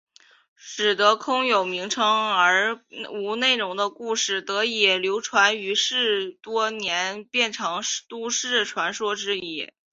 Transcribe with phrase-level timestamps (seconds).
[0.55, 9.71] 使得空有名称而无内容的故事得以流传于世多年变成都市传说之一。